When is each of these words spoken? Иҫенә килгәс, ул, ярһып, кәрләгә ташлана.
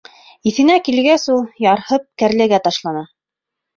Иҫенә 0.51 0.77
килгәс, 0.87 1.27
ул, 1.35 1.45
ярһып, 1.67 2.07
кәрләгә 2.23 2.61
ташлана. 2.69 3.09